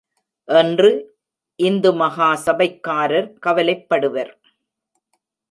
[0.47, 0.89] என்று
[1.59, 4.31] இந்து மகாசபைக்காரர் கவலைப்படுவர்.